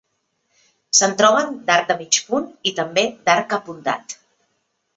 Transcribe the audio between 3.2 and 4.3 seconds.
d'arc apuntat.